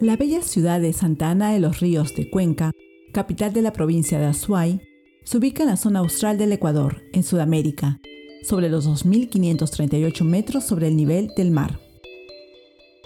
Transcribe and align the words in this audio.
La 0.00 0.16
bella 0.16 0.40
ciudad 0.40 0.80
de 0.80 0.94
Santa 0.94 1.28
Ana 1.28 1.52
de 1.52 1.60
los 1.60 1.80
Ríos 1.80 2.14
de 2.14 2.30
Cuenca, 2.30 2.72
capital 3.12 3.52
de 3.52 3.60
la 3.60 3.74
provincia 3.74 4.18
de 4.18 4.24
Azuay, 4.24 4.80
se 5.24 5.36
ubica 5.36 5.62
en 5.62 5.68
la 5.68 5.76
zona 5.76 5.98
austral 5.98 6.38
del 6.38 6.52
Ecuador, 6.52 7.02
en 7.12 7.22
Sudamérica, 7.22 8.00
sobre 8.42 8.70
los 8.70 8.88
2.538 8.88 10.24
metros 10.24 10.64
sobre 10.64 10.88
el 10.88 10.96
nivel 10.96 11.32
del 11.36 11.50
mar. 11.50 11.80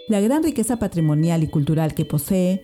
La 0.08 0.20
gran 0.20 0.44
riqueza 0.44 0.78
patrimonial 0.78 1.42
y 1.42 1.48
cultural 1.48 1.94
que 1.94 2.04
posee 2.04 2.62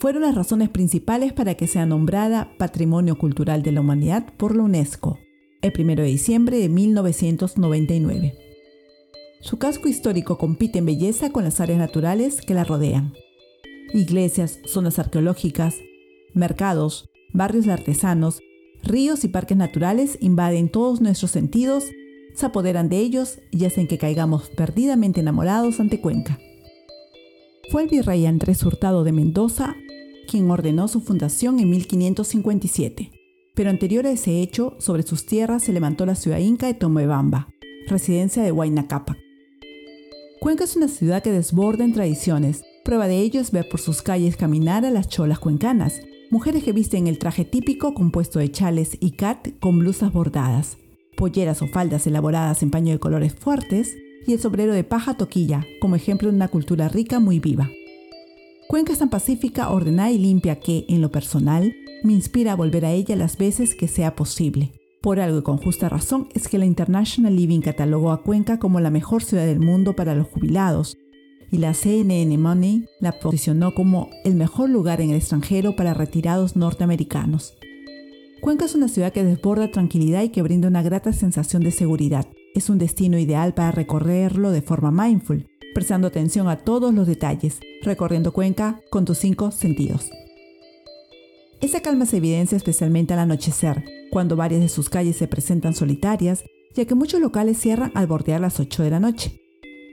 fueron 0.00 0.22
las 0.22 0.34
razones 0.34 0.68
principales 0.68 1.32
para 1.32 1.54
que 1.54 1.68
sea 1.68 1.86
nombrada 1.86 2.56
Patrimonio 2.58 3.16
Cultural 3.16 3.62
de 3.62 3.70
la 3.70 3.82
Humanidad 3.82 4.26
por 4.38 4.56
la 4.56 4.64
UNESCO, 4.64 5.20
el 5.60 5.72
1 5.78 6.02
de 6.02 6.08
diciembre 6.08 6.58
de 6.58 6.68
1999. 6.68 8.34
Su 9.40 9.58
casco 9.58 9.88
histórico 9.88 10.36
compite 10.36 10.80
en 10.80 10.86
belleza 10.86 11.30
con 11.30 11.44
las 11.44 11.60
áreas 11.60 11.78
naturales 11.78 12.40
que 12.40 12.54
la 12.54 12.64
rodean 12.64 13.12
iglesias, 13.92 14.60
zonas 14.64 14.98
arqueológicas, 14.98 15.76
mercados, 16.34 17.10
barrios 17.32 17.66
de 17.66 17.72
artesanos, 17.72 18.40
ríos 18.82 19.24
y 19.24 19.28
parques 19.28 19.56
naturales 19.56 20.18
invaden 20.20 20.68
todos 20.70 21.00
nuestros 21.00 21.30
sentidos, 21.30 21.84
se 22.34 22.46
apoderan 22.46 22.88
de 22.88 22.98
ellos 22.98 23.38
y 23.50 23.64
hacen 23.64 23.86
que 23.86 23.98
caigamos 23.98 24.50
perdidamente 24.50 25.20
enamorados 25.20 25.80
ante 25.80 26.00
Cuenca. 26.00 26.38
Fue 27.70 27.82
el 27.82 27.88
virrey 27.88 28.26
Andrés 28.26 28.64
Hurtado 28.64 29.04
de 29.04 29.12
Mendoza 29.12 29.76
quien 30.32 30.50
ordenó 30.50 30.88
su 30.88 31.00
fundación 31.00 31.60
en 31.60 31.70
1557, 31.70 33.10
pero 33.54 33.70
anterior 33.70 34.06
a 34.06 34.12
ese 34.12 34.40
hecho, 34.40 34.74
sobre 34.78 35.02
sus 35.02 35.26
tierras 35.26 35.64
se 35.64 35.72
levantó 35.72 36.06
la 36.06 36.14
ciudad 36.14 36.38
inca 36.38 36.66
de 36.66 36.74
Tomebamba, 36.74 37.48
residencia 37.86 38.42
de 38.42 38.52
Huayna 38.52 38.88
Cápac. 38.88 39.18
Cuenca 40.40 40.64
es 40.64 40.76
una 40.76 40.88
ciudad 40.88 41.22
que 41.22 41.30
desborda 41.30 41.84
en 41.84 41.92
tradiciones, 41.92 42.64
Prueba 42.84 43.06
de 43.06 43.20
ello 43.20 43.40
es 43.40 43.52
ver 43.52 43.68
por 43.68 43.80
sus 43.80 44.02
calles 44.02 44.36
caminar 44.36 44.84
a 44.84 44.90
las 44.90 45.08
cholas 45.08 45.38
cuencanas, 45.38 46.02
mujeres 46.30 46.64
que 46.64 46.72
visten 46.72 47.06
el 47.06 47.18
traje 47.18 47.44
típico 47.44 47.94
compuesto 47.94 48.40
de 48.40 48.50
chales 48.50 48.96
y 48.98 49.12
cat 49.12 49.50
con 49.60 49.78
blusas 49.78 50.12
bordadas, 50.12 50.78
polleras 51.16 51.62
o 51.62 51.68
faldas 51.68 52.08
elaboradas 52.08 52.62
en 52.64 52.72
paño 52.72 52.92
de 52.92 52.98
colores 52.98 53.34
fuertes 53.34 53.96
y 54.26 54.32
el 54.32 54.40
sombrero 54.40 54.72
de 54.72 54.82
paja 54.82 55.14
toquilla, 55.14 55.64
como 55.80 55.94
ejemplo 55.94 56.28
de 56.28 56.34
una 56.34 56.48
cultura 56.48 56.88
rica 56.88 57.20
muy 57.20 57.38
viva. 57.38 57.70
Cuenca 58.68 58.92
es 58.92 58.98
tan 58.98 59.10
pacífica, 59.10 59.70
ordenada 59.70 60.10
y 60.10 60.18
limpia 60.18 60.58
que, 60.58 60.84
en 60.88 61.02
lo 61.02 61.12
personal, 61.12 61.74
me 62.02 62.14
inspira 62.14 62.52
a 62.52 62.56
volver 62.56 62.84
a 62.84 62.92
ella 62.92 63.14
las 63.14 63.36
veces 63.36 63.76
que 63.76 63.86
sea 63.86 64.16
posible. 64.16 64.72
Por 65.02 65.20
algo 65.20 65.38
y 65.38 65.42
con 65.42 65.58
justa 65.58 65.88
razón 65.88 66.28
es 66.34 66.48
que 66.48 66.58
la 66.58 66.64
International 66.64 67.34
Living 67.34 67.60
catalogó 67.60 68.10
a 68.10 68.22
Cuenca 68.22 68.58
como 68.58 68.80
la 68.80 68.90
mejor 68.90 69.22
ciudad 69.22 69.46
del 69.46 69.60
mundo 69.60 69.94
para 69.94 70.14
los 70.14 70.28
jubilados, 70.28 70.96
y 71.52 71.58
la 71.58 71.74
CNN 71.74 72.36
Money 72.38 72.86
la 72.98 73.12
posicionó 73.20 73.74
como 73.74 74.08
el 74.24 74.34
mejor 74.34 74.70
lugar 74.70 75.02
en 75.02 75.10
el 75.10 75.16
extranjero 75.16 75.76
para 75.76 75.92
retirados 75.92 76.56
norteamericanos. 76.56 77.54
Cuenca 78.40 78.64
es 78.64 78.74
una 78.74 78.88
ciudad 78.88 79.12
que 79.12 79.22
desborda 79.22 79.70
tranquilidad 79.70 80.22
y 80.22 80.30
que 80.30 80.42
brinda 80.42 80.66
una 80.66 80.82
grata 80.82 81.12
sensación 81.12 81.62
de 81.62 81.70
seguridad. 81.70 82.26
Es 82.54 82.70
un 82.70 82.78
destino 82.78 83.18
ideal 83.18 83.52
para 83.52 83.70
recorrerlo 83.70 84.50
de 84.50 84.62
forma 84.62 84.90
mindful, 84.90 85.46
prestando 85.74 86.08
atención 86.08 86.48
a 86.48 86.56
todos 86.56 86.92
los 86.94 87.06
detalles, 87.06 87.60
recorriendo 87.82 88.32
Cuenca 88.32 88.80
con 88.90 89.04
tus 89.04 89.18
cinco 89.18 89.50
sentidos. 89.50 90.10
Esa 91.60 91.82
calma 91.82 92.06
se 92.06 92.16
evidencia 92.16 92.56
especialmente 92.56 93.12
al 93.12 93.20
anochecer, 93.20 93.84
cuando 94.10 94.36
varias 94.36 94.62
de 94.62 94.68
sus 94.70 94.88
calles 94.88 95.16
se 95.16 95.28
presentan 95.28 95.74
solitarias, 95.74 96.44
ya 96.74 96.86
que 96.86 96.94
muchos 96.94 97.20
locales 97.20 97.58
cierran 97.58 97.92
al 97.94 98.06
bordear 98.06 98.40
las 98.40 98.58
8 98.58 98.82
de 98.82 98.90
la 98.90 99.00
noche. 99.00 99.41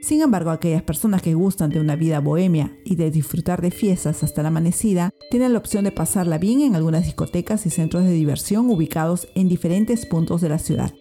Sin 0.00 0.22
embargo, 0.22 0.50
aquellas 0.50 0.82
personas 0.82 1.20
que 1.20 1.34
gustan 1.34 1.68
de 1.70 1.78
una 1.78 1.94
vida 1.94 2.20
bohemia 2.20 2.72
y 2.84 2.96
de 2.96 3.10
disfrutar 3.10 3.60
de 3.60 3.70
fiestas 3.70 4.22
hasta 4.22 4.42
la 4.42 4.48
amanecida, 4.48 5.10
tienen 5.30 5.52
la 5.52 5.58
opción 5.58 5.84
de 5.84 5.92
pasarla 5.92 6.38
bien 6.38 6.62
en 6.62 6.74
algunas 6.74 7.04
discotecas 7.04 7.66
y 7.66 7.70
centros 7.70 8.04
de 8.04 8.12
diversión 8.12 8.70
ubicados 8.70 9.28
en 9.34 9.48
diferentes 9.48 10.06
puntos 10.06 10.40
de 10.40 10.48
la 10.48 10.58
ciudad. 10.58 10.92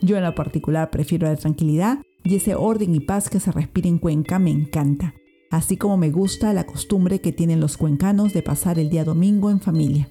Yo 0.00 0.16
en 0.16 0.22
lo 0.22 0.34
particular 0.34 0.90
prefiero 0.90 1.26
la 1.26 1.36
tranquilidad 1.36 1.98
y 2.22 2.36
ese 2.36 2.54
orden 2.54 2.94
y 2.94 3.00
paz 3.00 3.28
que 3.28 3.40
se 3.40 3.50
respira 3.50 3.88
en 3.88 3.98
Cuenca 3.98 4.38
me 4.38 4.50
encanta, 4.50 5.14
así 5.50 5.76
como 5.76 5.96
me 5.96 6.10
gusta 6.10 6.52
la 6.52 6.64
costumbre 6.64 7.20
que 7.20 7.32
tienen 7.32 7.60
los 7.60 7.76
cuencanos 7.76 8.32
de 8.32 8.42
pasar 8.42 8.78
el 8.78 8.88
día 8.88 9.04
domingo 9.04 9.50
en 9.50 9.60
familia. 9.60 10.08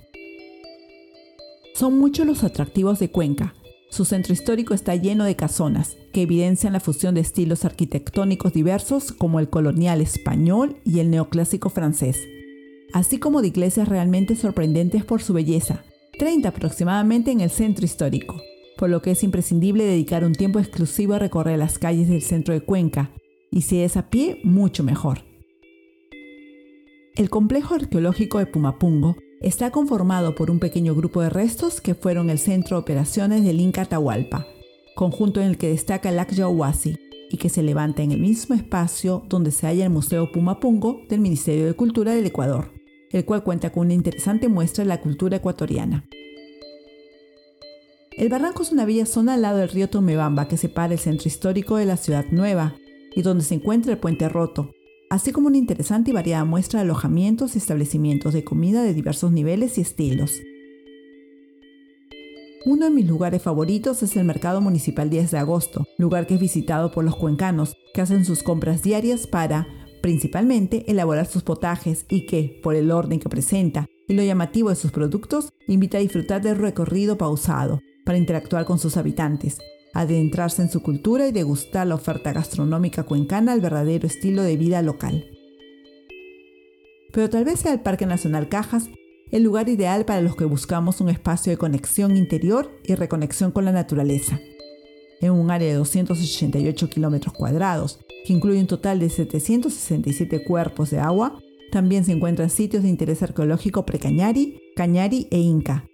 Son 1.76 1.98
muchos 1.98 2.28
los 2.28 2.44
atractivos 2.44 3.00
de 3.00 3.10
Cuenca, 3.10 3.56
su 3.94 4.06
centro 4.06 4.34
histórico 4.34 4.74
está 4.74 4.96
lleno 4.96 5.24
de 5.24 5.36
casonas, 5.36 5.98
que 6.14 6.24
evidencian 6.24 6.74
la 6.74 6.80
fusión 6.80 7.14
de 7.14 7.22
estilos 7.22 7.64
arquitectónicos 7.64 8.52
diversos 8.52 9.12
como 9.12 9.40
el 9.40 9.52
colonial 9.52 10.02
español 10.02 10.78
y 10.84 10.98
el 10.98 11.12
neoclásico 11.12 11.70
francés, 11.70 12.20
así 12.92 13.20
como 13.20 13.44
de 13.44 13.50
iglesias 13.50 13.88
realmente 13.88 14.36
sorprendentes 14.36 15.06
por 15.06 15.22
su 15.22 15.34
belleza, 15.34 15.84
30 16.18 16.50
aproximadamente 16.50 17.30
en 17.30 17.42
el 17.42 17.52
centro 17.52 17.86
histórico, 17.86 18.42
por 18.80 18.90
lo 18.90 19.04
que 19.04 19.12
es 19.12 19.24
imprescindible 19.24 19.84
dedicar 19.84 20.26
un 20.26 20.34
tiempo 20.34 20.58
exclusivo 20.58 21.14
a 21.14 21.20
recorrer 21.20 21.60
las 21.60 21.78
calles 21.78 22.08
del 22.08 22.24
centro 22.24 22.56
de 22.56 22.62
Cuenca, 22.62 23.12
y 23.52 23.62
si 23.62 23.82
es 23.82 23.96
a 23.96 24.10
pie, 24.10 24.40
mucho 24.44 24.84
mejor. 24.84 25.20
El 27.16 27.30
complejo 27.30 27.76
arqueológico 27.76 28.40
de 28.40 28.48
Pumapungo 28.48 29.18
Está 29.44 29.72
conformado 29.72 30.36
por 30.36 30.50
un 30.50 30.60
pequeño 30.60 30.96
grupo 30.96 31.22
de 31.22 31.30
restos 31.30 31.82
que 31.82 31.96
fueron 31.96 32.30
el 32.30 32.40
centro 32.40 32.78
de 32.78 32.82
operaciones 32.82 33.44
del 33.44 33.60
Inca 33.60 33.82
Atahualpa, 33.82 34.48
conjunto 34.96 35.42
en 35.42 35.48
el 35.48 35.58
que 35.58 35.68
destaca 35.68 36.08
el 36.08 36.20
Akyahuasi 36.20 36.96
y 37.30 37.36
que 37.36 37.50
se 37.50 37.62
levanta 37.62 38.04
en 38.04 38.14
el 38.14 38.22
mismo 38.22 38.56
espacio 38.56 39.26
donde 39.28 39.52
se 39.52 39.68
halla 39.68 39.84
el 39.84 39.90
Museo 39.90 40.32
Pumapungo 40.32 41.02
del 41.10 41.20
Ministerio 41.20 41.66
de 41.66 41.74
Cultura 41.74 42.16
del 42.16 42.26
Ecuador, 42.26 42.72
el 43.12 43.26
cual 43.26 43.44
cuenta 43.44 43.70
con 43.70 43.88
una 43.88 43.96
interesante 43.96 44.48
muestra 44.48 44.86
de 44.86 44.88
la 44.88 45.02
cultura 45.02 45.36
ecuatoriana. 45.36 46.06
El 48.16 48.30
barranco 48.30 48.64
es 48.64 48.72
una 48.72 48.86
bella 48.86 49.06
zona 49.06 49.34
al 49.34 49.42
lado 49.42 49.58
del 49.58 49.68
río 49.68 49.90
Tomebamba 49.90 50.48
que 50.48 50.56
separa 50.56 50.94
el 50.94 51.00
centro 51.00 51.28
histórico 51.28 51.76
de 51.76 51.86
la 51.86 51.98
ciudad 51.98 52.24
nueva 52.32 52.76
y 53.14 53.24
donde 53.24 53.44
se 53.44 53.56
encuentra 53.56 53.92
el 53.92 53.98
puente 53.98 54.30
roto, 54.30 54.72
así 55.14 55.32
como 55.32 55.46
una 55.46 55.60
interesante 55.60 56.10
y 56.10 56.14
variada 56.14 56.44
muestra 56.44 56.80
de 56.80 56.86
alojamientos 56.86 57.54
y 57.54 57.60
establecimientos 57.60 58.34
de 58.34 58.44
comida 58.44 58.82
de 58.82 58.96
diversos 58.96 59.32
niveles 59.32 59.78
y 59.78 59.82
estilos. 59.82 60.42
Uno 62.66 62.86
de 62.86 62.92
mis 62.92 63.08
lugares 63.08 63.44
favoritos 63.44 64.02
es 64.02 64.16
el 64.16 64.24
Mercado 64.24 64.60
Municipal 64.60 65.12
10 65.12 65.30
de 65.30 65.38
Agosto, 65.38 65.86
lugar 66.00 66.26
que 66.26 66.34
es 66.34 66.40
visitado 66.40 66.92
por 66.92 67.04
los 67.04 67.16
cuencanos, 67.16 67.76
que 67.94 68.02
hacen 68.02 68.26
sus 68.26 68.42
compras 68.42 68.82
diarias 68.82 69.28
para, 69.28 69.68
principalmente, 70.02 70.84
elaborar 70.90 71.28
sus 71.28 71.44
potajes 71.44 72.08
y 72.10 72.26
que, 72.26 72.60
por 72.64 72.74
el 72.74 72.90
orden 72.90 73.20
que 73.20 73.30
presenta 73.30 73.86
y 74.08 74.16
lo 74.16 74.24
llamativo 74.24 74.70
de 74.70 74.76
sus 74.76 74.92
productos, 74.92 75.54
invita 75.68 76.00
a 76.00 76.02
disfrutar 76.02 76.42
del 76.42 76.58
recorrido 76.58 77.20
pausado, 77.20 77.82
para 78.04 78.18
interactuar 78.18 78.66
con 78.66 78.80
sus 78.80 78.98
habitantes, 78.98 79.60
adentrarse 79.94 80.62
en 80.62 80.70
su 80.70 80.82
cultura 80.82 81.28
y 81.28 81.32
degustar 81.32 81.88
la 81.88 81.96
oferta 81.96 82.34
gastronómica 82.34 83.04
cuencana 83.04 83.54
al 83.54 83.62
verdadero 83.62 84.08
estilo 84.08 84.44
de 84.44 84.58
vida 84.58 84.82
local. 84.82 85.26
Pero 87.12 87.30
tal 87.30 87.46
vez 87.46 87.60
sea 87.60 87.74
el 87.74 87.82
Parque 87.82 88.06
Nacional 88.06 88.50
Cajas 88.50 88.90
el 89.34 89.42
lugar 89.42 89.68
ideal 89.68 90.06
para 90.06 90.22
los 90.22 90.36
que 90.36 90.46
buscamos 90.46 91.02
un 91.02 91.10
espacio 91.10 91.52
de 91.52 91.58
conexión 91.58 92.16
interior 92.16 92.70
y 92.84 92.94
reconexión 92.94 93.52
con 93.52 93.66
la 93.66 93.72
naturaleza. 93.72 94.40
En 95.22 95.32
un 95.32 95.50
área 95.50 95.70
de 95.70 95.74
288 95.74 96.90
kilómetros 96.90 97.34
cuadrados, 97.34 98.00
que 98.28 98.34
incluye 98.34 98.60
un 98.60 98.68
total 98.68 99.00
de 99.00 99.10
767 99.10 100.44
cuerpos 100.44 100.92
de 100.92 101.00
agua, 101.00 101.40
también 101.72 102.06
se 102.06 102.12
encuentran 102.12 102.52
sitios 102.52 102.84
de 102.84 102.90
interés 102.90 103.24
arqueológico 103.24 103.88
precañari, 103.88 104.62
cañari 104.76 105.28
e 105.32 105.40
inca, 105.40 105.88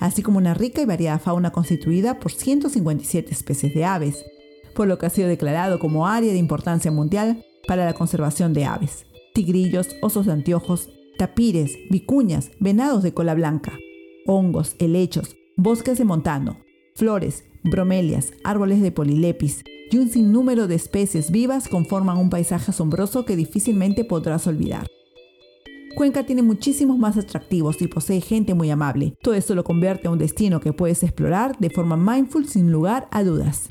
así 0.00 0.22
como 0.22 0.38
una 0.38 0.54
rica 0.54 0.82
y 0.82 0.86
variada 0.86 1.18
fauna 1.18 1.50
constituida 1.50 2.18
por 2.18 2.32
157 2.32 3.32
especies 3.32 3.74
de 3.74 3.84
aves, 3.84 4.24
por 4.74 4.86
lo 4.86 4.98
que 4.98 5.06
ha 5.06 5.10
sido 5.10 5.28
declarado 5.28 5.78
como 5.78 6.06
área 6.06 6.32
de 6.32 6.38
importancia 6.38 6.90
mundial 6.90 7.44
para 7.66 7.84
la 7.84 7.94
conservación 7.94 8.52
de 8.52 8.64
aves, 8.64 9.06
tigrillos, 9.34 9.88
osos 10.02 10.26
de 10.26 10.32
anteojos, 10.32 10.88
tapires, 11.18 11.76
vicuñas, 11.90 12.50
venados 12.60 13.02
de 13.02 13.12
cola 13.12 13.34
blanca, 13.34 13.72
hongos, 14.26 14.76
helechos, 14.78 15.36
bosques 15.56 15.98
de 15.98 16.04
montano, 16.04 16.58
flores, 16.94 17.44
bromelias, 17.64 18.32
árboles 18.44 18.80
de 18.80 18.92
polilepis 18.92 19.64
y 19.90 19.98
un 19.98 20.08
sinnúmero 20.10 20.68
de 20.68 20.74
especies 20.74 21.30
vivas 21.30 21.68
conforman 21.68 22.18
un 22.18 22.30
paisaje 22.30 22.70
asombroso 22.70 23.24
que 23.24 23.36
difícilmente 23.36 24.04
podrás 24.04 24.46
olvidar. 24.46 24.86
Cuenca 25.94 26.24
tiene 26.24 26.42
muchísimos 26.42 26.98
más 26.98 27.16
atractivos 27.16 27.80
y 27.82 27.88
posee 27.88 28.20
gente 28.20 28.54
muy 28.54 28.70
amable. 28.70 29.14
Todo 29.22 29.34
esto 29.34 29.54
lo 29.54 29.64
convierte 29.64 30.06
en 30.06 30.12
un 30.12 30.18
destino 30.18 30.60
que 30.60 30.72
puedes 30.72 31.02
explorar 31.02 31.56
de 31.58 31.70
forma 31.70 31.96
mindful 31.96 32.46
sin 32.46 32.70
lugar 32.70 33.08
a 33.10 33.24
dudas. 33.24 33.68